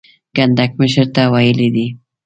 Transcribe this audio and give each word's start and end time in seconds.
کنډک 0.35 0.71
مشر 0.79 1.05
ته 1.15 1.21
ویلي 1.33 1.69
دي. 1.75 1.87